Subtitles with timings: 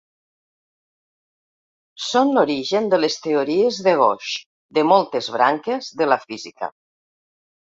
[2.05, 4.33] Són l'origen de les teories de gauge
[4.79, 6.73] de moltes branques de la física.